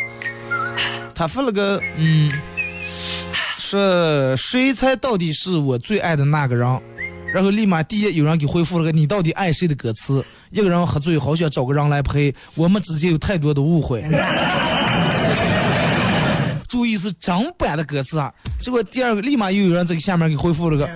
[1.14, 2.30] 他发了个嗯，
[3.57, 6.80] 说谁才到底是我最爱的那个人？
[7.32, 10.22] 然后立马第一有人给回复了个你到底爱谁的歌词。
[10.50, 14.04] 一个人喝醉，好想找个人来陪，我们之间有太多的误会。
[16.68, 18.30] 注意是正版的歌词啊！
[18.61, 20.86] 结果第二个立马又有人在下面给回复了个，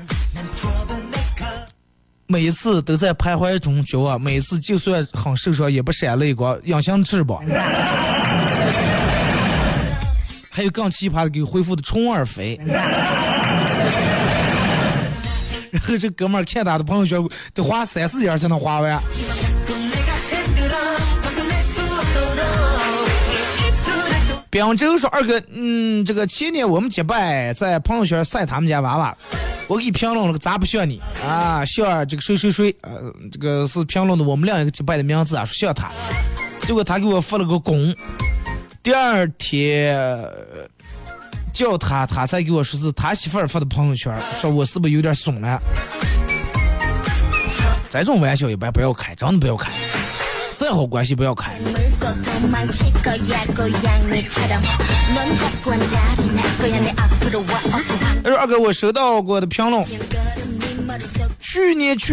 [2.31, 7.43] 每一次都在徘徊中绝望，每一次就算很受伤也不闪泪光，养心翅膀。
[10.49, 12.57] 还有更奇葩的给恢复的虫儿飞，
[15.73, 17.21] 然后这哥们儿看他的朋友圈
[17.53, 19.03] 得花三四天才能花完。
[24.51, 29.17] 滨州说二哥，嗯，这个前年我们结拜在朋友圈晒他们家娃娃，
[29.69, 31.65] 我给评论了个咋不像你啊？
[31.65, 35.93] 像这个谁谁谁，呃，这个是评论的我们另一个结拜的名字啊，说像他，
[36.63, 37.95] 结果他给我发了个公，
[38.83, 39.97] 第二天
[41.53, 45.63] 叫他，他才给我说是他媳妇儿发的朋友圈，说我是不是有点怂了？
[47.89, 49.71] 这种玩笑一般不要开，真的不要开，
[50.61, 51.53] 再好关系不要开。
[58.23, 59.83] 他说二哥我收到过的评论。
[61.39, 62.13] 去年去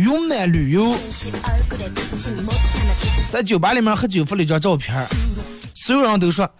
[0.00, 0.96] 云南旅游
[3.28, 4.92] 在酒吧里面喝酒发了一张照片
[5.72, 6.50] 所有人都说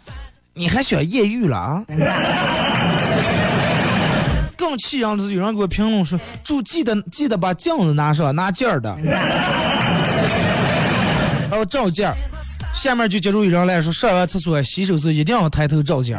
[0.54, 1.84] 你还选艳遇了啊？
[4.56, 8.96] 更气人的是有人给我评论说祝记得记得把镜子拿上拿镜儿的。
[11.50, 12.14] 还有照镜儿。
[12.74, 16.16] 下面就接着有人来说，上完厕所洗手时一定要抬头照镜。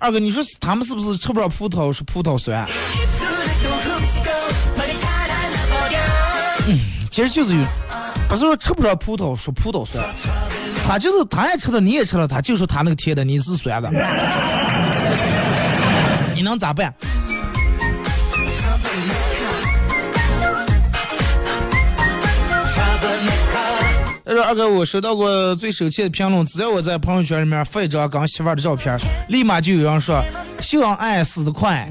[0.00, 2.66] 二哥，你说他们是不是吃不着葡萄是葡萄酸？
[6.66, 6.78] 嗯
[7.10, 7.64] 其实就是有，
[8.28, 10.04] 不是说吃不着葡萄说葡萄酸，
[10.86, 13.90] 他就是他爱吃的你也吃了，他就说他那个甜的你是酸的，
[16.34, 16.94] 你能咋办？
[24.28, 28.94] 他说二哥，我收到过最生气的评论，只要我在朋友圈里面发一张跟媳妇的照片，
[29.28, 30.22] 立马就有人说
[30.60, 31.88] 秀恩爱死得快。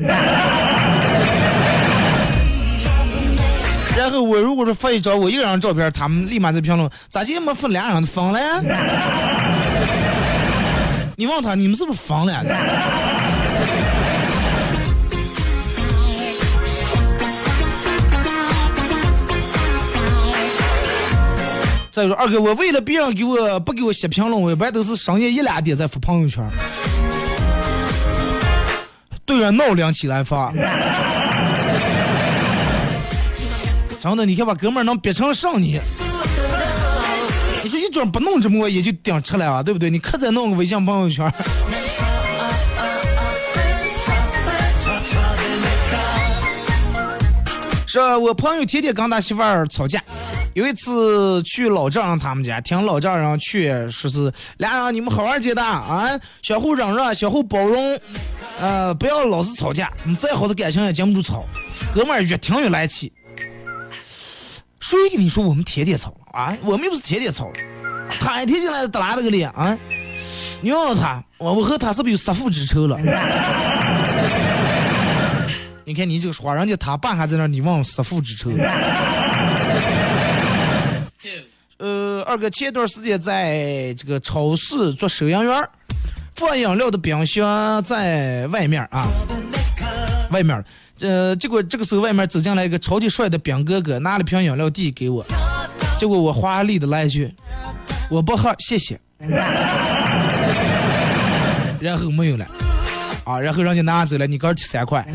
[3.98, 8.40] 然后我如果说发一张我一个人的照片，他们立马在评论咋就没分俩人的分了？
[11.16, 12.44] 你问他你们是不是分了？
[21.98, 26.48] 再说二哥，我为了别人给我不给我写评论，我一般都是深夜一两点再发朋友圈，
[29.26, 30.54] 对着闹铃起来发。
[34.00, 35.82] 真的，你看把哥们儿能憋成上你，
[37.64, 39.90] 你说一准不弄这么也就顶吃了啊，对不对？
[39.90, 41.28] 你可再弄个微信朋友圈。
[47.88, 50.00] 是我朋友天天跟他媳妇儿吵架，
[50.58, 56.10] 有一次去老丈人他们家，听老丈人去，说是俩人你们好好结的啊，
[56.42, 58.00] 相互忍让，相互包容，
[58.60, 61.46] 呃，不要老是吵架，你再好的感情也经不住吵。
[61.94, 63.14] 哥们儿越听越来气，
[64.80, 66.58] 谁跟你说我们天天吵啊？
[66.64, 67.52] 我们又不是天天吵，
[68.20, 69.78] 他一天进来耷拉这个脸啊！
[70.62, 72.98] 你问问他，我我和他是不是有杀父之仇了？
[75.86, 78.50] 你看你这个说话，人家他爸还在那，你问杀父之仇。
[81.78, 85.70] 呃，二哥前段时间在这个超市做收银员，
[86.34, 89.08] 放饮料的冰箱在外面啊，
[90.32, 90.64] 外面。
[91.02, 95.24] 呃，结果这个时候外面走进来一个超级帅的兵哥哥，拿了瓶饮料递给我，
[96.00, 97.32] 结果我华丽的来一句
[98.10, 99.00] ：“我不喝，谢谢。
[101.80, 102.48] ”然后没有了。
[103.24, 105.06] 啊，然后人家拿走了，你哥儿三块。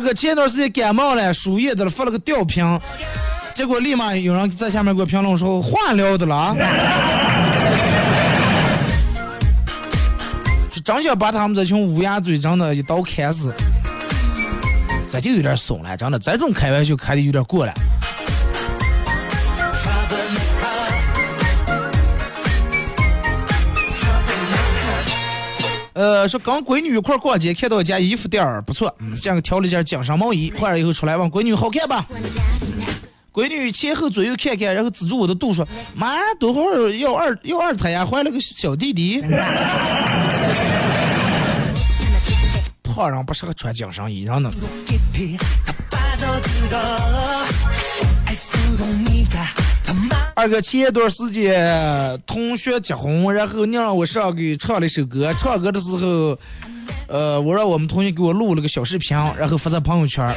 [0.00, 2.80] 哥前段时间感冒了，输液的了，发了个吊瓶，
[3.54, 6.56] 结果立马有人在下面给我评论说化疗的了啊。
[10.70, 13.52] 是真想把他们这群乌鸦嘴真的一刀砍死，
[15.08, 17.72] 这就有点怂了，真的，这种开玩笑开的有点过了。
[26.00, 32.06] 呃，说跟闺女一块逛街，看到一家衣服店儿不错，嗯，这样挑了一件紧身毛衣，换了以后出来问闺女好看吧？
[33.30, 39.20] 闺女前后左右看看，然后指住我的肚说：“妈，等会儿要二要二胎呀，怀了个小弟弟。”
[42.82, 44.50] 胖人不适合穿紧身衣，裳呢？
[50.40, 56.38] 二哥前一段时间同学结婚，然后你让我上给唱了一首歌，唱歌的时候，
[57.08, 60.34] 呃，我让我们同学给我录了个小视频，然后发在朋友圈。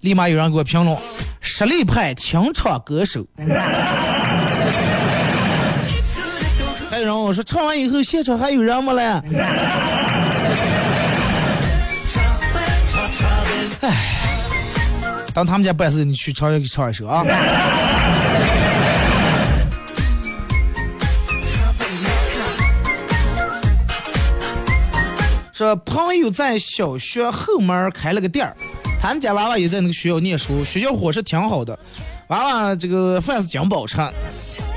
[0.00, 0.94] 立马有人给我评论：
[1.40, 3.24] 实力派清唱歌手。
[6.90, 9.24] 还有人问我说唱完以后现场还有人没了？
[13.80, 14.09] 唉。
[15.40, 17.24] 等他们家办事，你去唱也给唱一首啊！
[25.50, 28.54] 说朋友在小学后门开了个店儿，
[29.00, 31.78] 他们家娃娃也在那个学校念书，学校伙食挺好的，
[32.28, 33.96] 娃娃这个饭是真不好吃，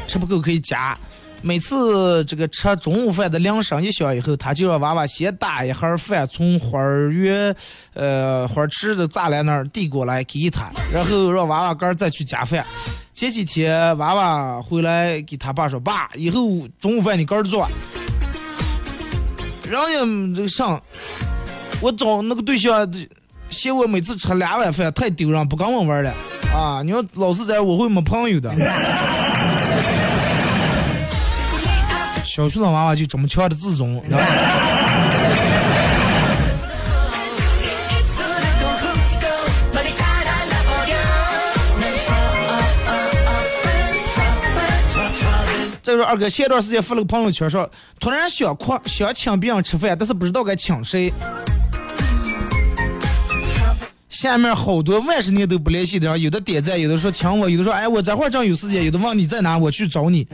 [0.07, 0.97] 吃不够可以加。
[1.45, 6.81] 每次这个吃中午饭的铃声一响以后，他就让娃娃先打一盒饭从花
[7.11, 7.53] 园，
[7.93, 12.65] 呃，花池的栅栏那儿递过来给他，然后让娃娃干再去加饭。
[13.13, 17.67] 前几天娃娃回来给他爸说：“爸，以后中午饭你干做。”
[19.69, 20.81] 人家这个上，
[21.81, 22.89] 我找那个对象
[23.49, 26.13] 嫌我每次吃两碗饭太丢人，不跟我玩了
[26.55, 26.81] 啊！
[26.83, 28.49] 你要老是在我会没朋友的。
[32.35, 34.25] 小学生娃娃就这么强的自尊， 然后。
[45.83, 47.69] 再说二哥前段时间发了个朋友圈说，
[47.99, 51.13] 突然想哭，想请别人吃饭，但是不知道该请谁。
[54.09, 60.27] 下面好多万十年都不联系的人，有的点赞，有的说请我，有的说哎我这会儿正有时间，有的问你在哪，我去找你。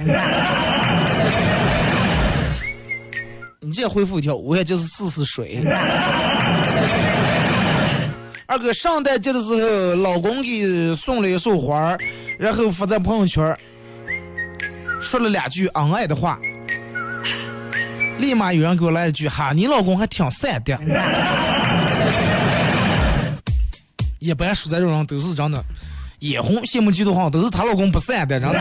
[3.70, 5.62] 你这回复一条，我也就是试试水。
[8.48, 12.00] 二哥圣诞节的时候，老公给送了一束花儿，
[12.40, 13.56] 然后发在朋友圈，
[15.00, 16.40] 说了两句恩爱的话，
[18.18, 20.76] 立马有人给我来一句哈，你老公还挺善的。
[24.18, 25.64] 一般说这种人都是真的，
[26.22, 28.60] 眼红、羡慕、嫉妒、恨，都是她老公不善的，真的。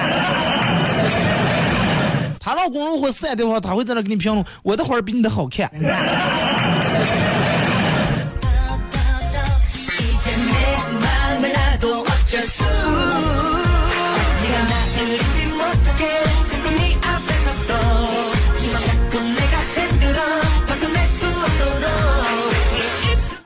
[2.49, 5.71] 她老公如果善的话，她会在那给你评论，我的花比你的好看。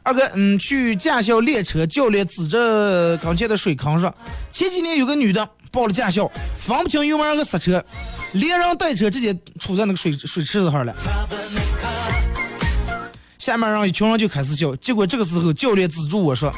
[0.04, 4.14] 二哥，嗯，去驾校练车，教练指着刚前的水坑上
[4.52, 7.84] ：“前几年有个女的报了驾校，分不清油门和刹车，
[8.32, 10.94] 连人带车直接杵在那个水水池子上了。”
[13.38, 16.48] 下面让一群人就开始笑，结果这个时候教练止住我说：“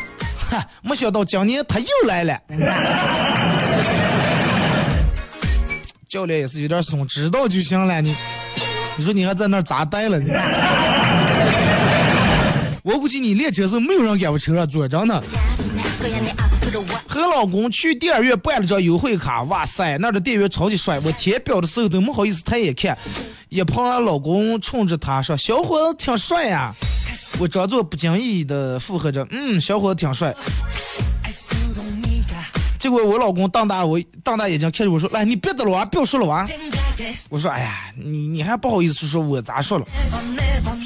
[0.50, 2.38] 哈，没想到今年他又来了。
[6.06, 8.02] ”教练也是有点怂，知道就行了。
[8.02, 8.14] 你，
[8.96, 10.34] 你说你还在那咋呆了呢？
[12.82, 15.24] 我估计你练车时候没有人敢往车上坐，真的。
[17.08, 22.96] 和老公去电影院办了张优惠卡，哇塞，那的店员超级帅，我填表的时候都没好意思抬眼看。
[23.48, 26.74] 一旁老公冲着他说：“小伙子挺帅呀。”
[27.38, 30.34] 我装作不经意的附和着：“嗯，小伙子挺帅。”
[32.78, 36.48] 结果我老公瞪大我瞪大眼睛看着我说：“来，你别的了啊，不要说了啊。”
[37.30, 39.86] 我说：“哎呀，你你还不好意思说我咋说了？”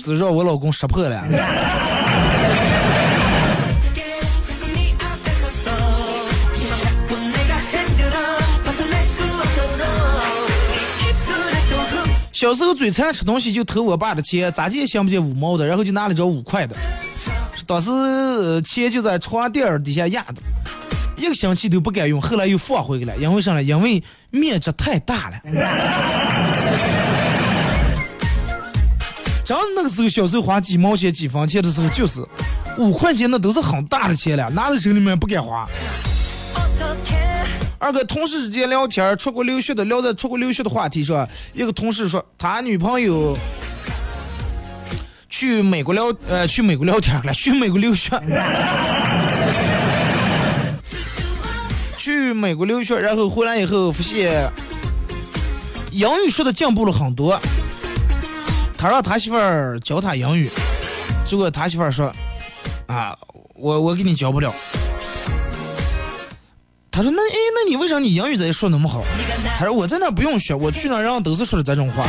[0.05, 1.25] 是让我老公识破了。
[12.39, 16.77] 小时候嘴馋吃东西就偷我爸的钱，咋见也想不见五毛的，然后就拿了张五块的。
[17.67, 17.91] 当时
[18.63, 20.35] 钱就在床垫底下压的，
[21.17, 23.63] 一个星期都不敢用，后来又放回去了，因为啥呢？
[23.65, 25.41] 因为面值太大了。
[29.45, 32.25] 真那个时候，小时候花几毛钱、几分钱的时候，就是
[32.77, 35.67] 五块钱，那都是很大的钱了，拿在手里面不敢花。
[37.79, 43.39] 二个同事之间聊天，出国留学的聊的出国留学的话题说，一个同事说他女朋友
[45.29, 48.21] 去美国聊呃去美国聊天了， 去美国留学，
[51.97, 54.51] 去美国留学，然后回来以后发现
[55.93, 57.41] 英语说的进步了很多。
[58.77, 60.51] 他让他媳妇儿教他英语，
[61.25, 62.13] 结果他媳妇儿说
[62.87, 63.17] 啊，
[63.55, 64.53] 我我给你教不了。
[66.99, 69.05] 他说：“那哎，那你为啥你英语在说那么好？”
[69.57, 72.05] 他说：“我在那不用学，我去那人都是说的这种话。”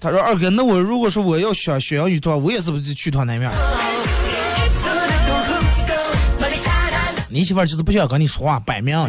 [0.00, 3.50] 他说：“二哥，那我如果说我要学学英语的话，我也是不是去他那面？
[7.28, 8.96] 你媳妇儿就是不想跟你说话，摆明。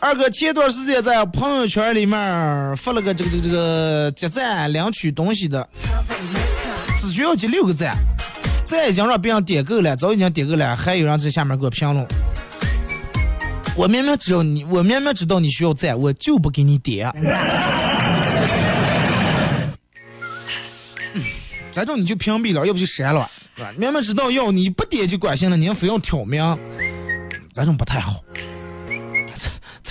[0.00, 5.68] 二哥前段时间在朋友圈里面发了个这个这个这个集赞领取东西的，
[7.00, 7.96] 只需要集六个赞。
[8.68, 12.06] 赞已经让别人点够了，早已经点够了，还有人在下面给我评论。
[13.74, 17.10] 我明明知道你，我明明知道你需要赞，我就不给你点。
[21.72, 23.72] 这种你就屏蔽了，要不就删了，是吧？
[23.78, 26.58] 明明知道要你不点就关心了，你非要挑明，
[27.54, 28.22] 这种不太好。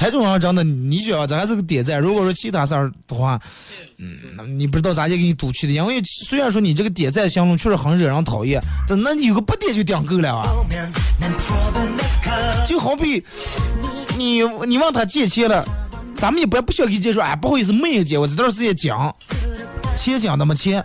[0.05, 1.99] 这种人真的，你觉得咱还是个点赞。
[1.99, 3.39] 如果说其他事儿的话，
[3.97, 4.15] 嗯，
[4.57, 5.73] 你不知道咋就给你堵去的。
[5.73, 10.47] 因为虽然说你这个点赞行动确实很惹人讨厌，但那你有个不点就点够了啊。
[12.65, 13.23] 就好比
[14.17, 15.65] 你你问他借钱了，
[16.15, 19.13] 咱们也不不需要给借说，哎，不好意思没有借，我这段时间讲，
[19.95, 20.83] 钱讲的没钱。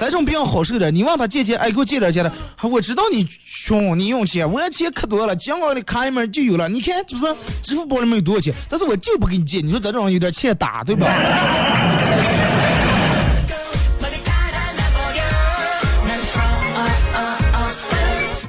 [0.00, 2.32] 咱这种比较好受的，你问他借钱，哎，给我借点钱了。
[2.62, 6.66] 我知道你穷，你用钱，我钱可多了，金行的卡里面就有了。
[6.70, 7.34] 你看，这不是？
[7.62, 8.54] 支付宝里面有多少钱？
[8.66, 9.60] 但是我就不给你借。
[9.60, 11.06] 你说咱这种有点欠打，对吧？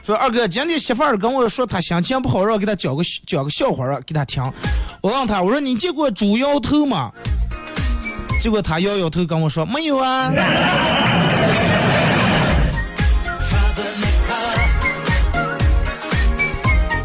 [0.06, 4.42] 说二哥，今天媳妇儿跟我说，她心情不好，让我给她讲个讲个笑话给她听。
[5.02, 7.12] 我问她，我说你见过猪摇头吗？
[8.42, 10.34] 结果他摇摇头跟我说没有啊。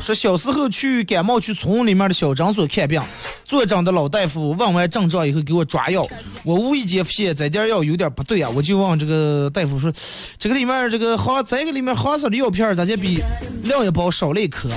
[0.01, 3.03] 说小时候去感冒去村里面的小诊所看病，
[3.45, 6.07] 坐诊的老大夫问完症状以后给我抓药，
[6.43, 9.93] 我无意间发现这点药有点不对啊，我就问这个大夫说，
[10.39, 13.23] 这个里面这个好，这个里面黄色的药片咋就比
[13.63, 14.71] 另一包少了一颗？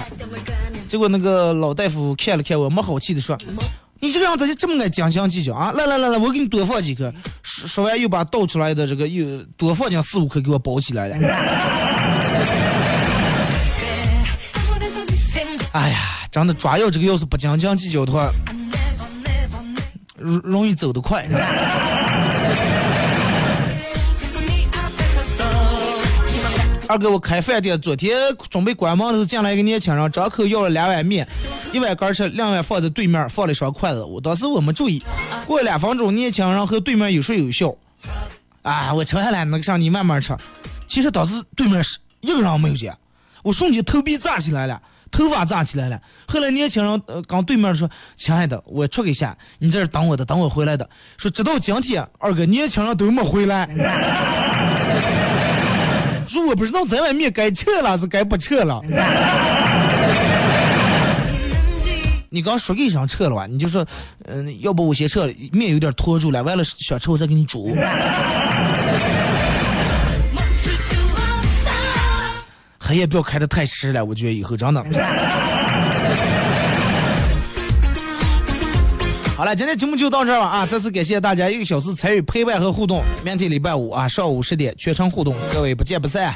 [0.90, 3.38] 结果那个老大夫看了看我，没好气的说。
[4.02, 5.72] 你这个样子就这么爱斤斤计较啊？
[5.74, 7.14] 来来来来，我给你多放几颗。
[7.44, 11.16] 说说完又把倒出来的这个又多放进四五颗给我包起来了。
[15.72, 15.98] 哎呀，
[16.32, 18.32] 真的抓药这个要是不斤斤计较的话，
[20.18, 21.28] 容容易走得快。
[26.90, 28.18] 二哥，我开饭店，昨天
[28.50, 31.28] 准备关门的时候，进来一个年轻人，张口要了两碗面，
[31.72, 34.04] 一碗干吃，两碗放在对面，放了一双筷子。
[34.04, 35.00] 我当时我没注意，
[35.46, 37.72] 过了两分钟，年轻人和对面有说有笑。
[38.64, 40.36] 啊，我吃下来，那个啥，你慢慢吃。
[40.88, 42.98] 其实当时对面是一个人没有见，
[43.44, 44.82] 我瞬间头皮炸起来了，
[45.12, 46.02] 头发炸起来了。
[46.28, 47.88] 后来年轻人呃刚对面说
[48.18, 53.70] ：“亲爱的，我出去一下，你在这等我的，等我回来的。”说直到今天，二哥年轻人都没回来。
[56.30, 58.82] 说我不知道在外面该撤了是该不撤了。
[62.32, 63.48] 你刚说一声撤了吧？
[63.48, 63.84] 你就说，
[64.26, 67.76] 嗯，要不我先撤了，面有点拖住了，完了想吃我再给你煮。
[72.78, 74.86] 黑夜不要开的太迟了，我觉得以后真的。
[79.40, 80.66] 好了，今天节目就到这儿了啊！
[80.66, 83.02] 再次感谢大家一个小时参与陪伴和互动。
[83.24, 86.36] 明天礼拜五啊，上午十点全程互动，各位不见不散。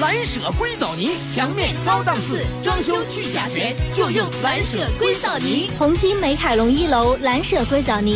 [0.00, 5.70] 蓝舍硅藻泥，墙面高档次，装修去甲醛，就用蓝舍硅藻泥。
[5.78, 8.12] 红星美凯龙一楼蓝舍硅藻泥。